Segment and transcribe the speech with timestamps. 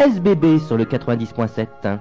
[0.00, 1.98] SBB sur le 90.7.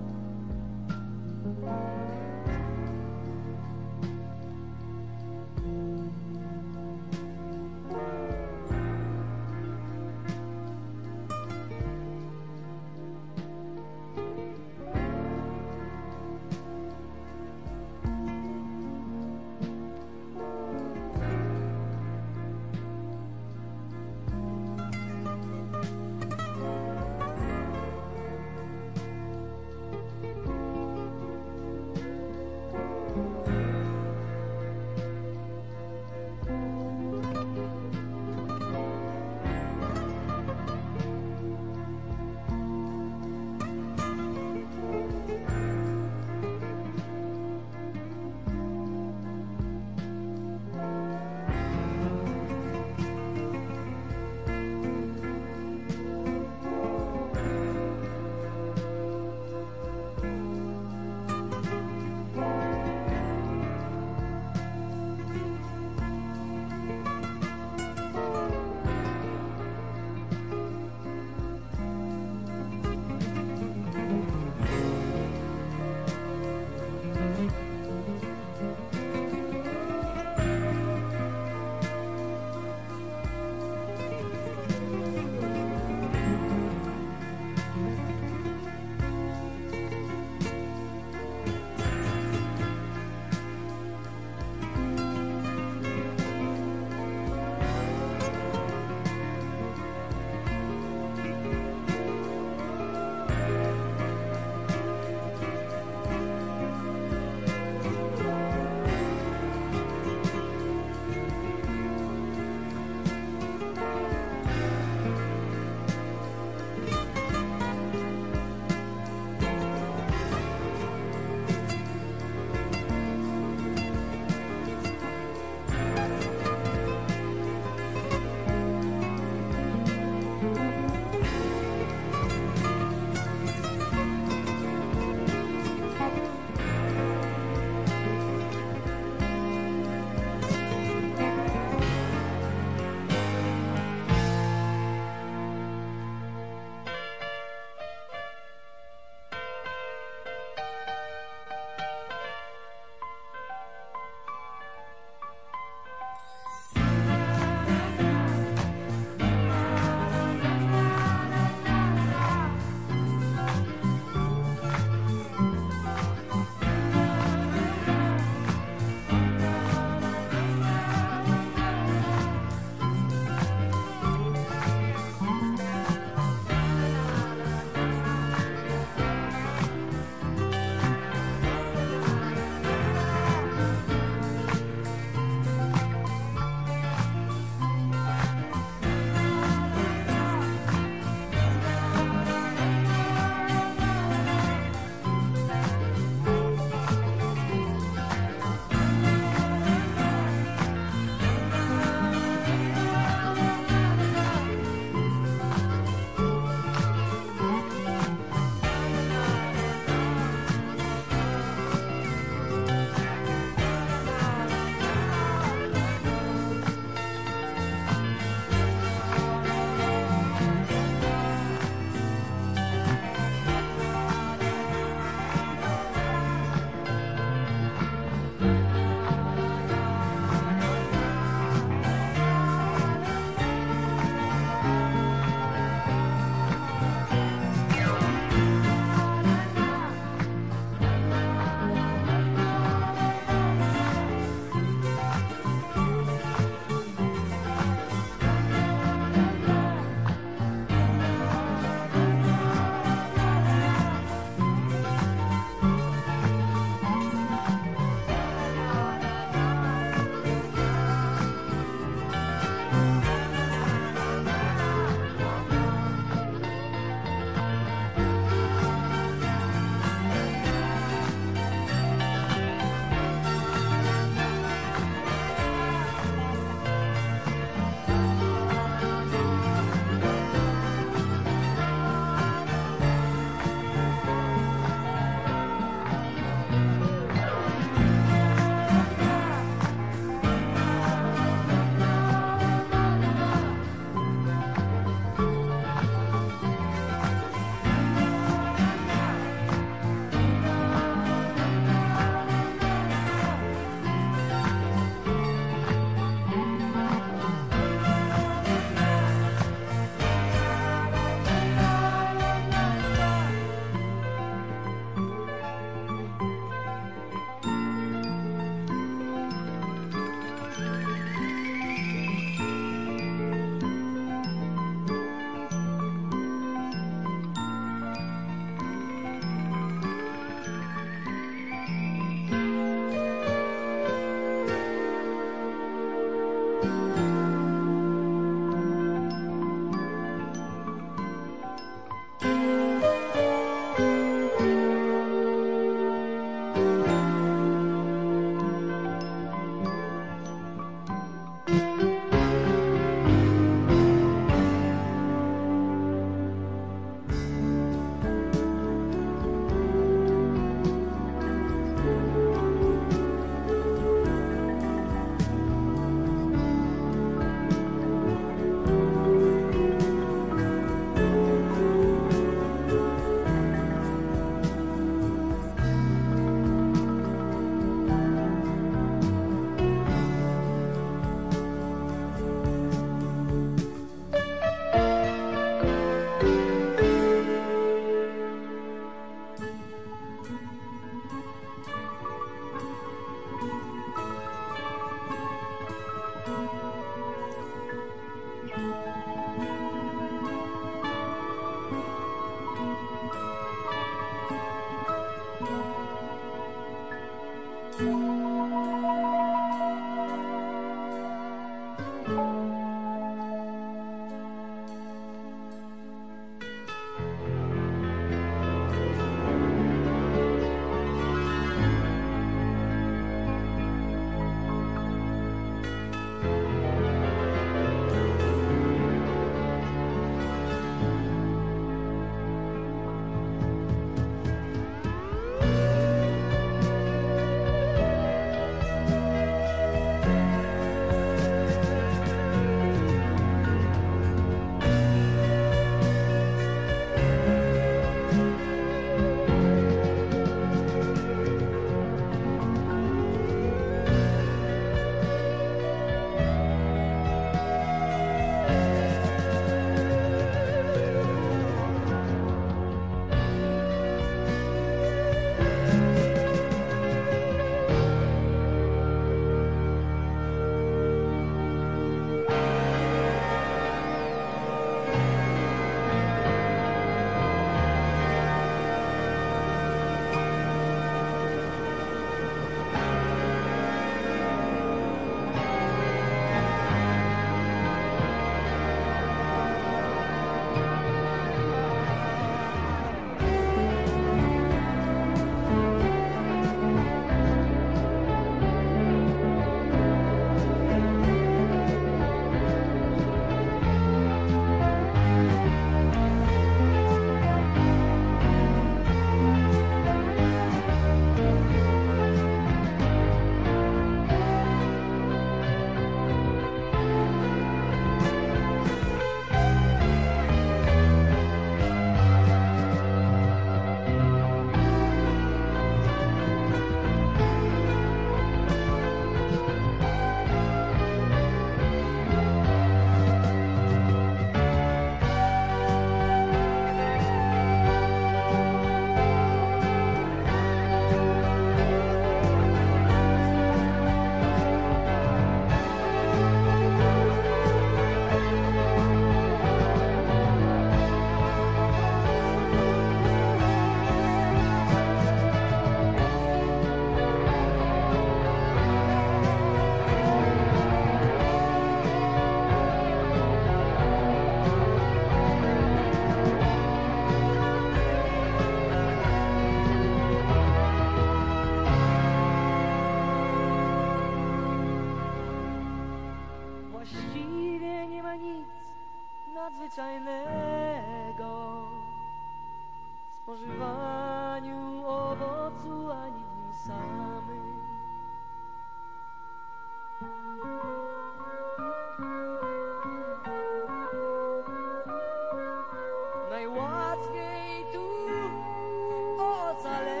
[599.61, 600.00] Jerusalem.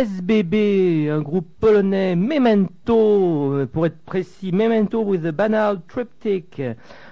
[0.00, 6.62] SBB, un groupe polonais, Memento, euh, pour être précis, Memento with a Banal Triptych.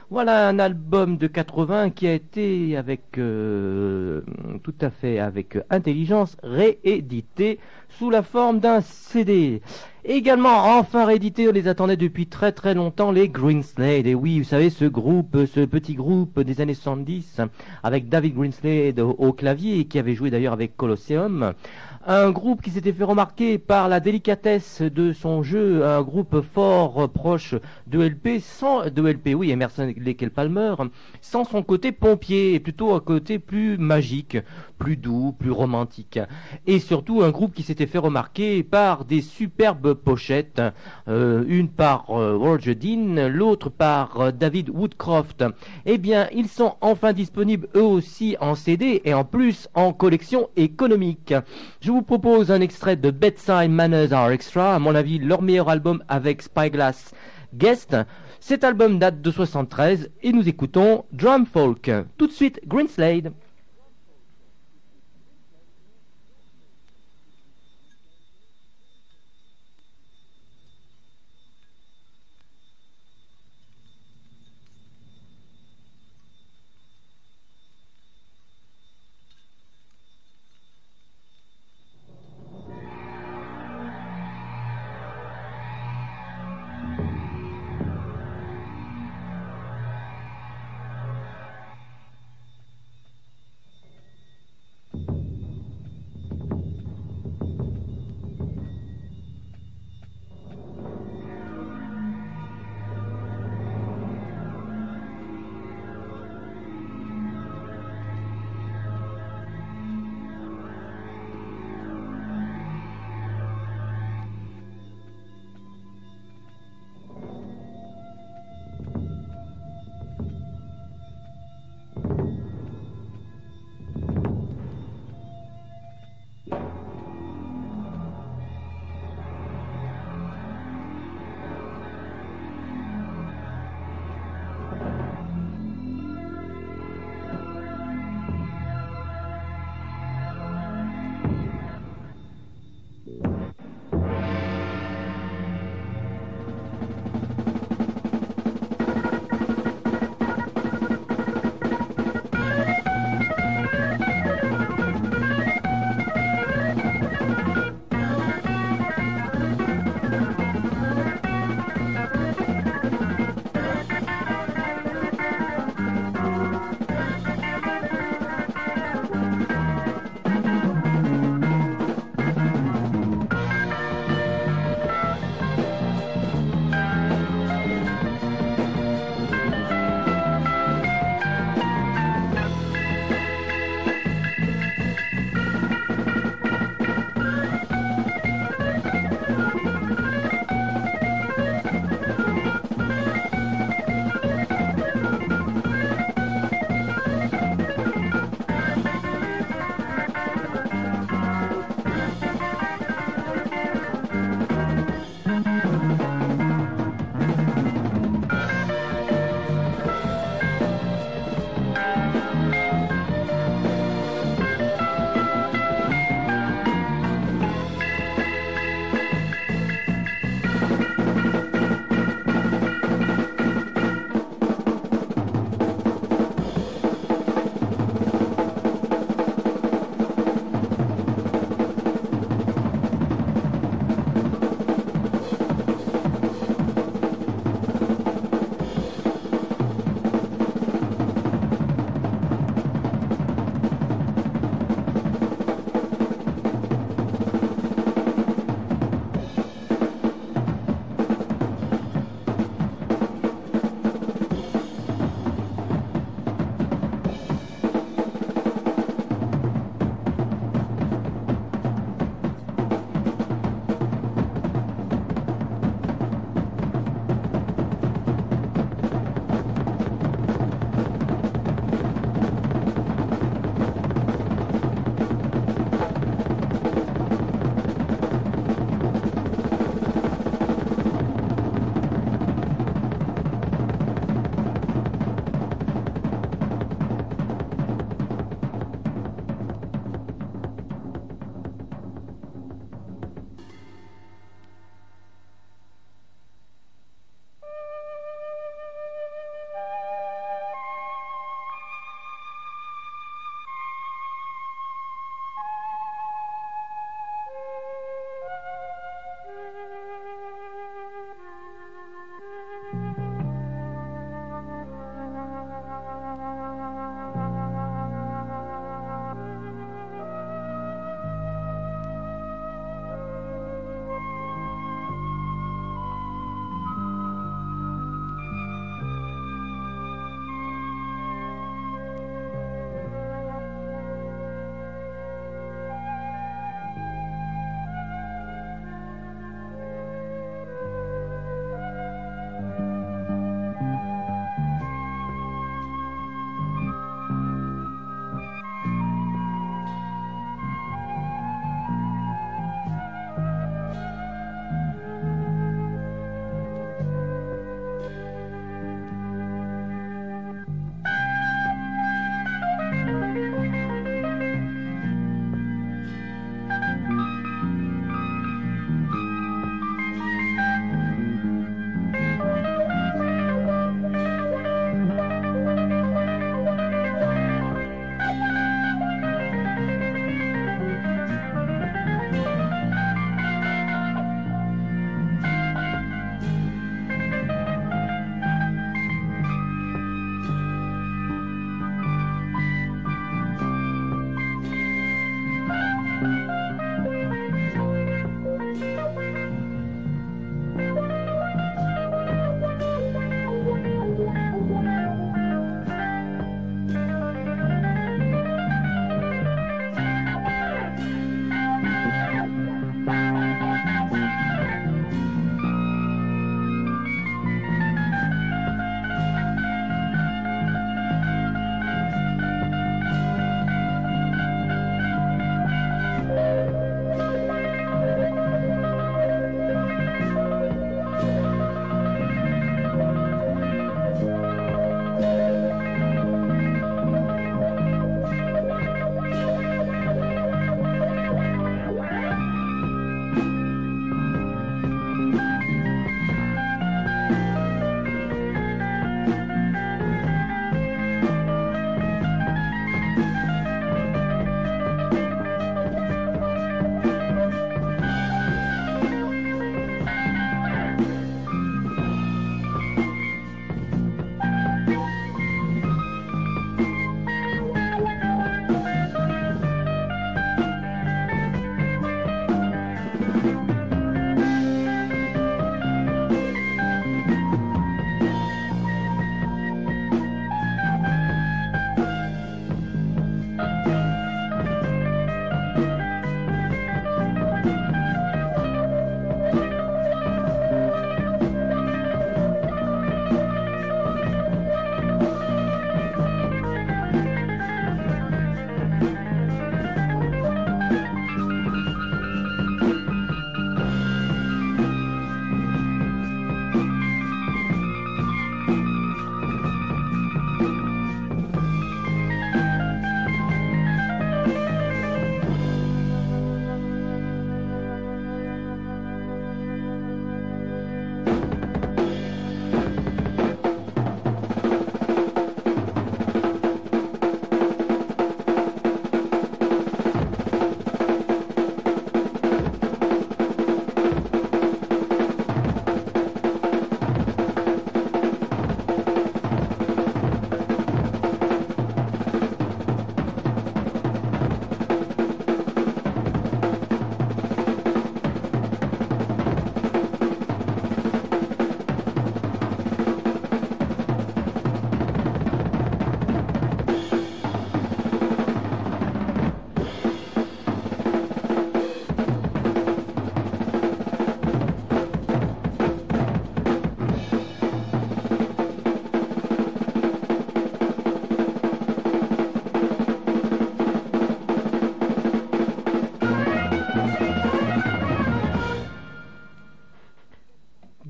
[0.08, 4.22] Voilà un album de 80 qui a été avec euh,
[4.62, 7.58] tout à fait avec intelligence réédité
[7.90, 9.60] sous la forme d'un CD.
[10.04, 14.06] Également enfin réédité, on les attendait depuis très très longtemps, les Greenslade.
[14.06, 17.40] Et oui, vous savez, ce groupe, ce petit groupe des années 70,
[17.82, 21.52] avec David Greenslade au clavier, qui avait joué d'ailleurs avec Colosseum.
[22.06, 27.10] Un groupe qui s'était fait remarquer par la délicatesse de son jeu, un groupe fort
[27.10, 27.54] proche
[27.86, 29.92] de LP, sans de LP, oui, Emerson
[30.34, 30.74] Palmer,
[31.20, 34.38] sans son côté pompier, et plutôt un côté plus magique,
[34.78, 36.18] plus doux, plus romantique.
[36.66, 40.62] Et surtout un groupe qui s'était fait remarquer par des superbes pochettes,
[41.08, 45.44] euh, une par euh, Roger Dean, l'autre par euh, David Woodcroft.
[45.86, 50.48] Eh bien, ils sont enfin disponibles eux aussi en CD et en plus en collection
[50.56, 51.34] économique.
[51.80, 55.68] Je vous propose un extrait de Bedside Manners Are Extra, à mon avis leur meilleur
[55.68, 57.12] album avec Spyglass
[57.54, 57.96] Guest.
[58.40, 61.90] Cet album date de 73 et nous écoutons Drum Folk.
[62.16, 63.32] Tout de suite, Greenslade.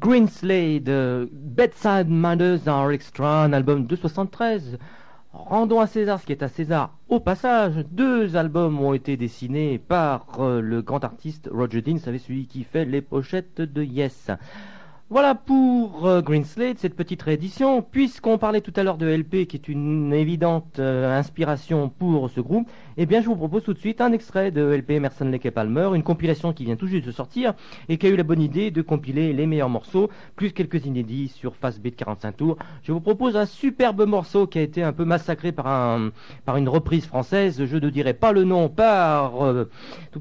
[0.09, 4.79] Greenslade, Bedside Manners Are Extra, un album de 73.
[5.35, 6.97] Rendons à César ce qui est à César.
[7.11, 12.17] Au passage, deux albums ont été dessinés par euh, le grand artiste Roger Dean, savez
[12.17, 14.31] celui qui fait les pochettes de Yes.
[15.11, 17.81] Voilà pour euh, Green Slate, cette petite réédition.
[17.81, 22.43] Puisqu'on parlait tout à l'heure de LP, qui est une évidente euh, inspiration pour ce
[22.43, 22.69] groupe,
[23.01, 25.53] eh bien, je vous propose tout de suite un extrait de LP Emerson Lake et
[25.53, 27.55] Palmer, une compilation qui vient tout juste de sortir
[27.89, 31.29] et qui a eu la bonne idée de compiler les meilleurs morceaux, plus quelques inédits
[31.29, 32.57] sur Fast Beat 45 tours.
[32.83, 36.11] Je vous propose un superbe morceau qui a été un peu massacré par, un,
[36.45, 37.65] par une reprise française.
[37.65, 39.71] Je ne dirai pas le nom par, euh,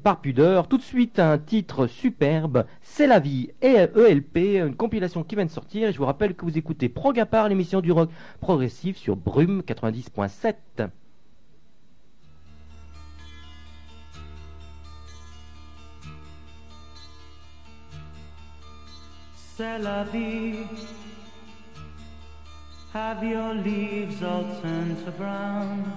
[0.04, 0.68] par pudeur.
[0.68, 5.46] Tout de suite, un titre superbe, C'est la vie et ELP, une compilation qui vient
[5.46, 5.90] de sortir.
[5.90, 10.90] Et je vous rappelle que vous écoutez Progapar, l'émission du rock progressif sur Brume 90.7.
[19.58, 20.68] C'est la vie.
[22.94, 25.92] Have your leaves all turned to brown?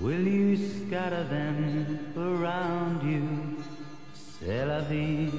[0.00, 3.62] Will you scatter them around you?
[4.12, 5.30] C'est la vie.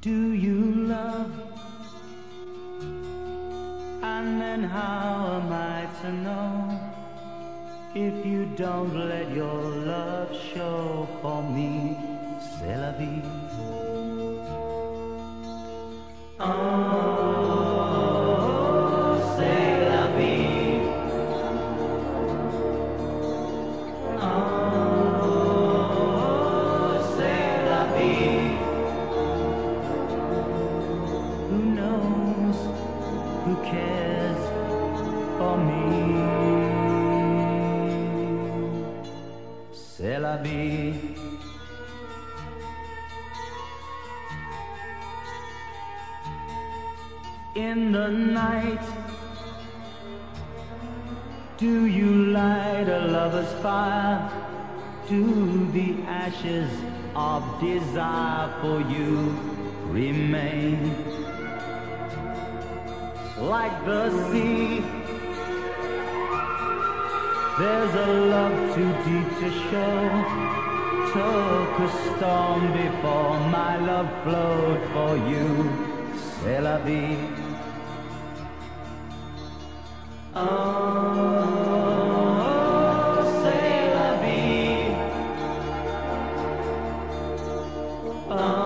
[0.00, 1.30] Do you love?
[4.02, 6.80] And then how am I to know
[7.94, 11.96] if you don't let your love show for me?
[12.40, 13.47] C'est la vie.
[16.50, 16.87] Oh,
[48.08, 48.86] the night?
[51.58, 54.18] Do you light a lover's fire?
[55.08, 55.90] Do the
[56.24, 56.70] ashes
[57.14, 59.10] of desire for you
[60.00, 60.78] remain?
[63.54, 64.80] Like the sea,
[67.58, 69.98] there's a love too deep to show.
[71.12, 75.44] Took a storm before my love flowed for you.
[76.40, 77.47] C'est la vie.
[88.30, 88.57] Um.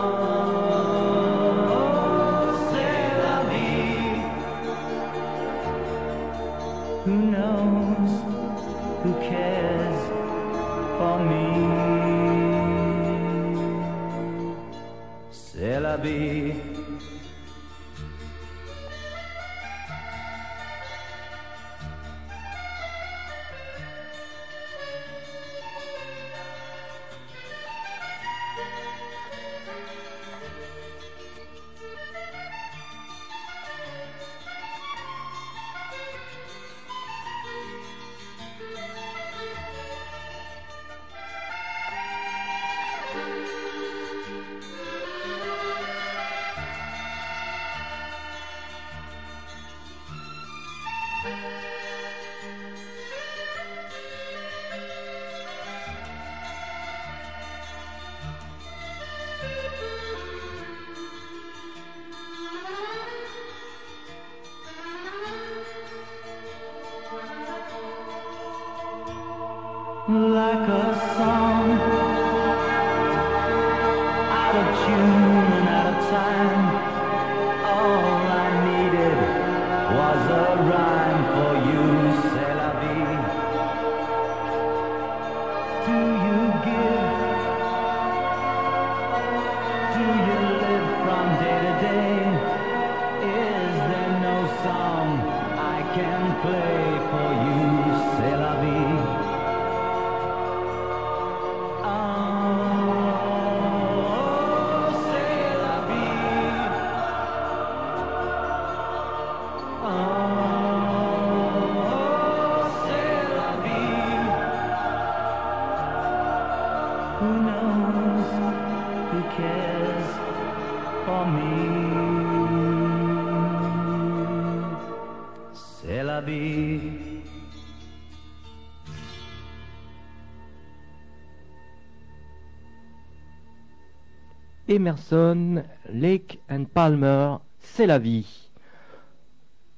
[134.82, 135.62] Emerson,
[135.92, 138.50] Lake and Palmer, c'est la vie.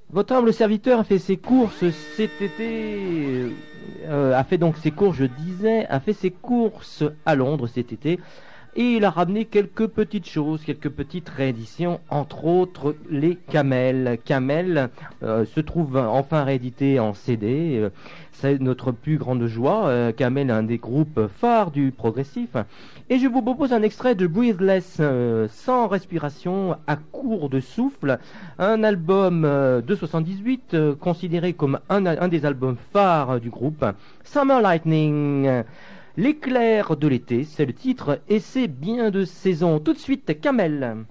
[0.08, 1.84] Votre humble serviteur a fait ses courses
[2.16, 3.52] cet été,
[4.06, 7.92] euh, a fait donc ses courses, je disais, a fait ses courses à Londres cet
[7.92, 8.18] été,
[8.76, 14.18] et il a ramené quelques petites choses, quelques petites rééditions, entre autres les Camels.
[14.24, 14.90] Camel
[15.22, 17.88] euh, se trouve enfin réédité en CD.
[18.32, 19.86] c'est notre plus grande joie.
[19.86, 22.56] Euh, Camel est un des groupes phares du progressif.
[23.10, 28.18] Et je vous propose un extrait de Breathless, euh, sans respiration, à court de souffle.
[28.58, 33.84] Un album euh, de 78, euh, considéré comme un des albums phares du groupe.
[34.24, 35.64] Summer Lightning.
[36.16, 39.80] L'éclair de l'été, c'est le titre, et c'est bien de saison.
[39.80, 41.06] Tout de suite, Camel.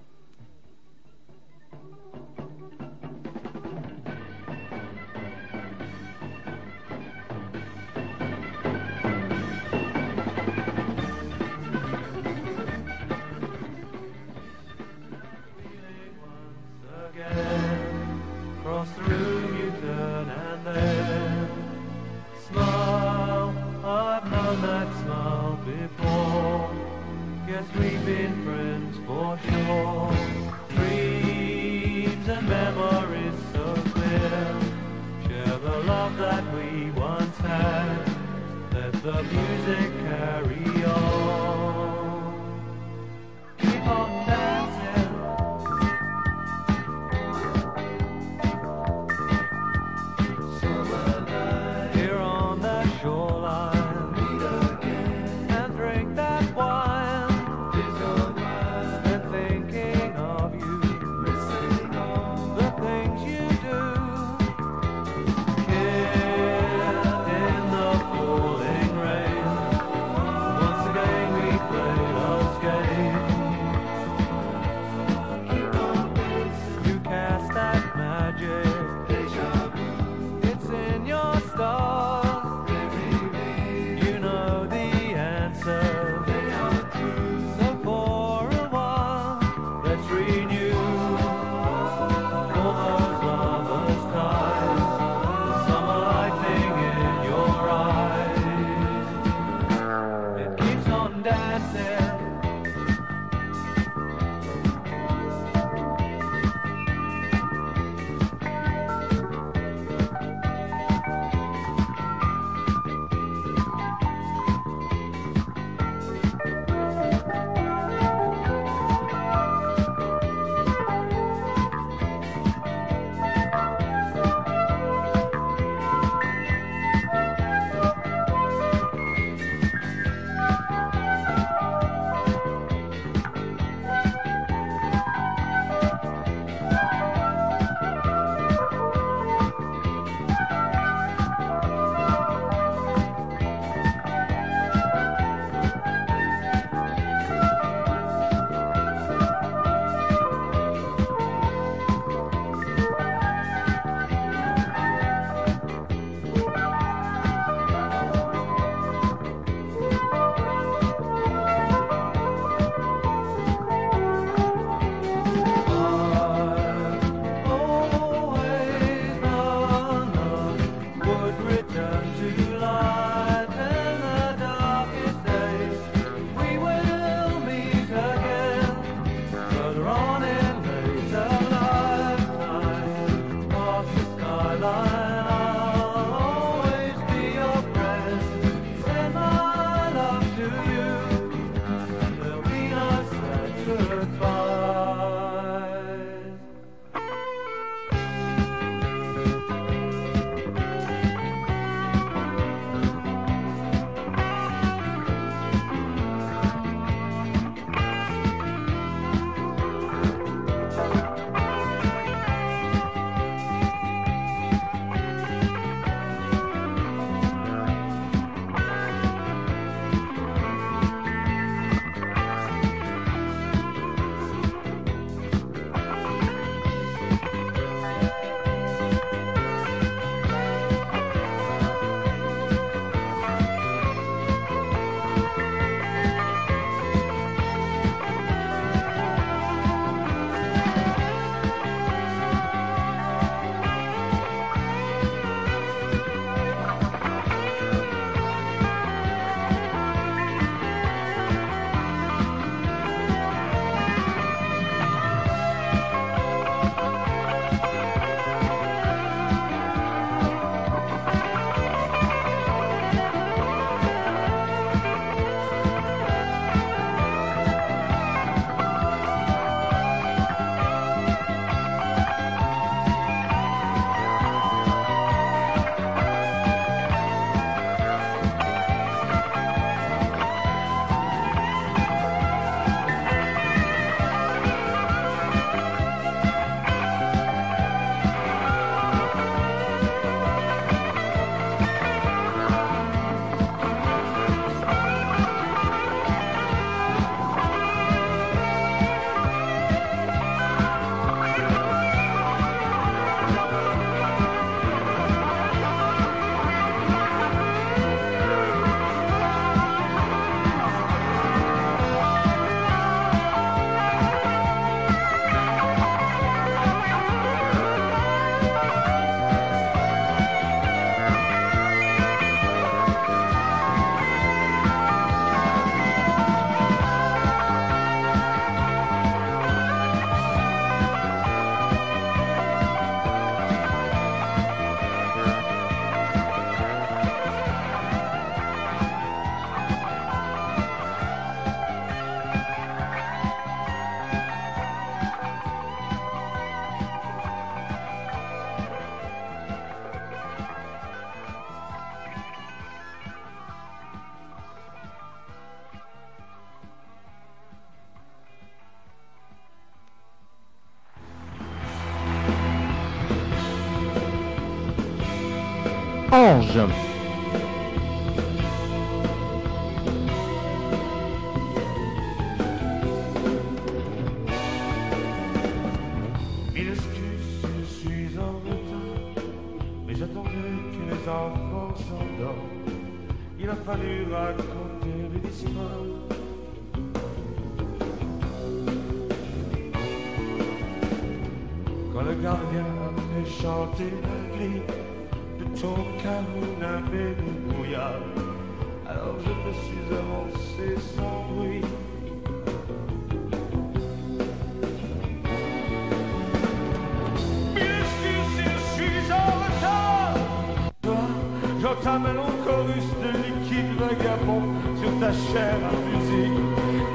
[412.62, 414.42] De liquide vagabond
[414.80, 416.38] sur ta chair à musique.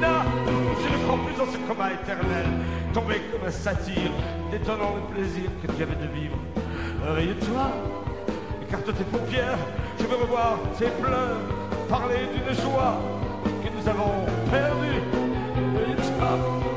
[0.01, 0.22] Non,
[0.82, 2.45] je ne crois plus dans ce coma éternel,
[2.93, 4.12] tombé comme un satyre,
[4.51, 6.38] détonnant le plaisir que tu avais de vivre.
[7.05, 7.72] Réveille-toi,
[8.62, 9.57] écarte tes paupières,
[9.99, 11.39] je veux revoir tes pleurs,
[11.89, 12.97] parler d'une joie
[13.43, 15.01] que nous avons perdue.
[15.76, 16.68] Réveille-toi,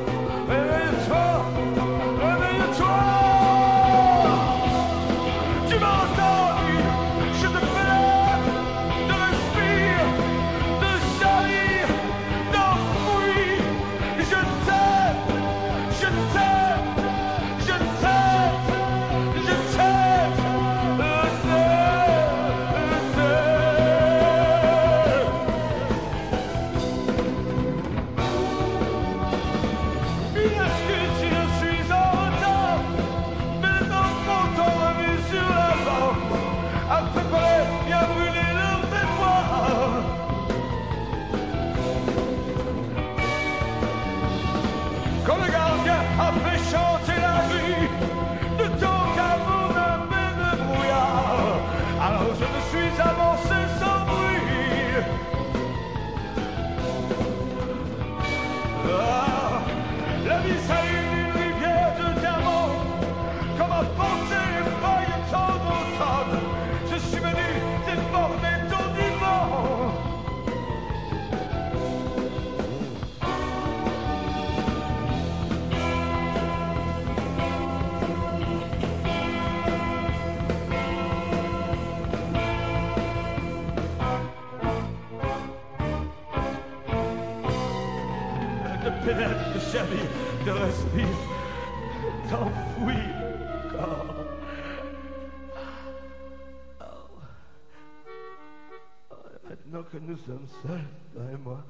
[100.13, 101.65] nous sommes seuls, toi et moi,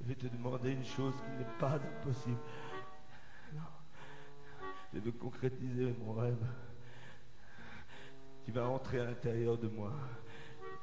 [0.00, 2.38] je vais te demander une chose qui n'est pas impossible.
[3.52, 3.62] Non.
[4.94, 6.46] Je veux concrétiser mon rêve.
[8.44, 9.92] Tu vas entrer à l'intérieur de moi.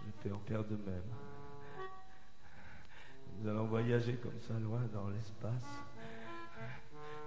[0.05, 1.09] Je vais en faire de même.
[3.39, 5.85] Nous allons voyager comme ça loin dans l'espace.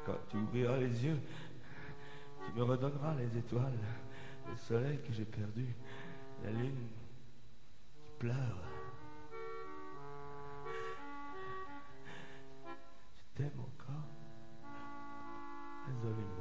[0.05, 1.19] Quand tu ouvriras les yeux,
[2.45, 3.79] tu me redonneras les étoiles,
[4.47, 5.67] le soleil que j'ai perdu,
[6.45, 6.89] la lune
[8.05, 8.66] qui pleure.
[13.37, 14.05] devil come
[15.89, 16.37] As live